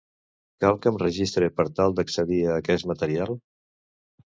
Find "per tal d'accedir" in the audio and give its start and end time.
1.59-2.41